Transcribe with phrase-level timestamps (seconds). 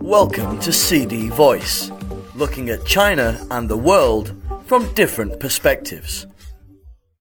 [0.00, 1.90] Welcome to CD Voice,
[2.36, 6.28] looking at China and the world from different perspectives.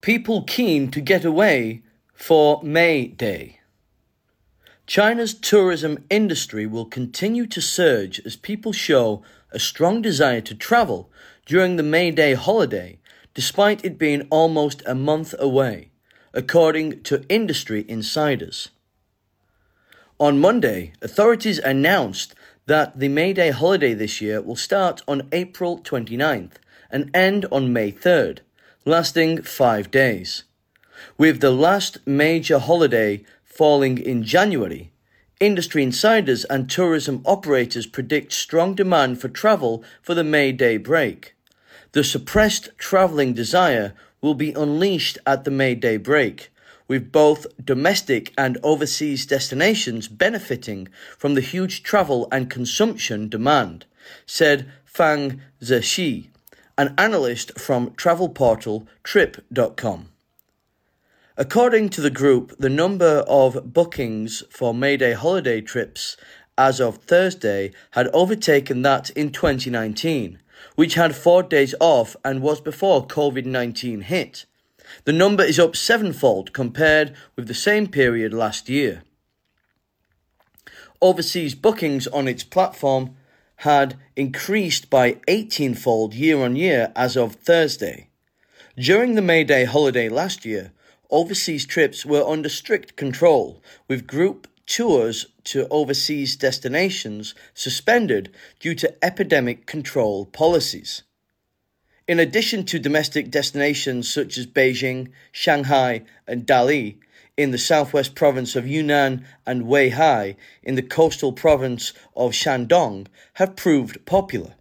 [0.01, 1.81] People keen to get away
[2.13, 3.61] for May Day.
[4.85, 11.09] China's tourism industry will continue to surge as people show a strong desire to travel
[11.47, 12.99] during the May Day holiday,
[13.33, 15.89] despite it being almost a month away,
[16.33, 18.69] according to industry insiders.
[20.23, 22.33] On Monday, authorities announced
[22.65, 26.53] that the May Day holiday this year will start on April 29th
[26.89, 28.39] and end on May 3rd,
[28.85, 30.45] lasting five days.
[31.17, 34.93] With the last major holiday falling in January,
[35.41, 41.35] industry insiders and tourism operators predict strong demand for travel for the May Day break.
[41.91, 46.52] The suppressed travelling desire will be unleashed at the May Day break,
[46.87, 50.87] with both domestic and overseas destinations benefiting
[51.17, 53.85] from the huge travel and consumption demand,
[54.25, 56.27] said Fang Zexi,
[56.77, 60.09] an analyst from travel portal Trip.com.
[61.35, 66.15] According to the group, the number of bookings for May Day holiday trips
[66.57, 70.39] as of Thursday had overtaken that in 2019,
[70.75, 74.45] which had four days off and was before COVID 19 hit.
[75.05, 79.03] The number is up sevenfold compared with the same period last year.
[81.01, 83.15] Overseas bookings on its platform
[83.57, 88.09] had increased by 18 fold year on year as of Thursday.
[88.77, 90.71] During the May Day holiday last year,
[91.09, 99.05] overseas trips were under strict control, with group tours to overseas destinations suspended due to
[99.05, 101.03] epidemic control policies.
[102.13, 106.97] In addition to domestic destinations such as Beijing, Shanghai, and Dali
[107.37, 113.55] in the southwest province of Yunnan and Weihai in the coastal province of Shandong have
[113.55, 114.53] proved popular.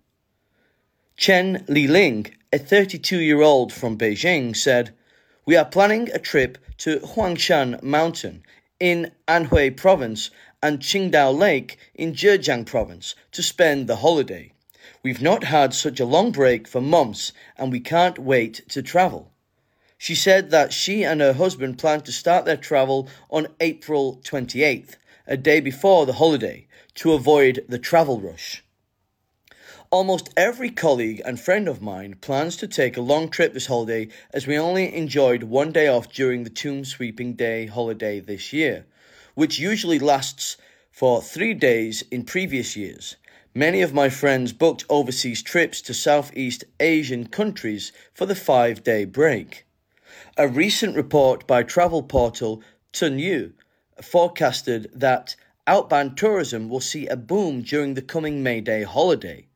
[1.19, 4.95] Chen Liling, a 32 year old from Beijing, said,
[5.45, 8.45] we are planning a trip to Huangshan Mountain
[8.81, 10.31] in Anhui Province
[10.63, 14.53] and Qiandao Lake in Zhejiang Province to spend the holiday.
[15.03, 19.33] We've not had such a long break for months and we can't wait to travel.
[19.99, 24.97] She said that she and her husband plan to start their travel on April 28th,
[25.29, 26.67] a day before the holiday,
[26.97, 28.65] to avoid the travel rush.
[29.93, 34.09] Almost every colleague and friend of mine plans to take a long trip this holiday
[34.33, 38.87] as we only enjoyed one day off during the Tomb Sweeping Day holiday this year,
[39.35, 40.57] which usually lasts
[40.91, 43.17] for three days in previous years.
[43.55, 49.05] Many of my friends booked overseas trips to Southeast Asian countries for the five day
[49.05, 49.67] break.
[50.39, 52.63] A recent report by travel portal
[52.95, 53.53] Tuniu
[54.01, 55.37] forecasted that
[55.67, 59.49] outbound tourism will see a boom during the coming May Day holiday.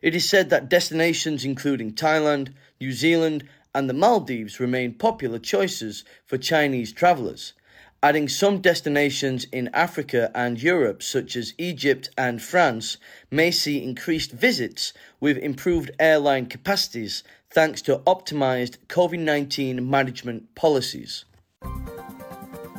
[0.00, 6.04] It is said that destinations including Thailand, New Zealand, and the Maldives remain popular choices
[6.24, 7.54] for Chinese travellers,
[8.02, 12.96] adding some destinations in Africa and Europe, such as Egypt and France,
[13.30, 21.24] may see increased visits with improved airline capacities thanks to optimised COVID 19 management policies.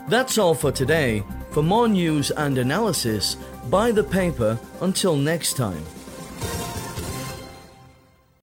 [0.08, 1.24] That's all for today.
[1.52, 3.36] For more news and analysis,
[3.70, 5.84] buy the paper until next time.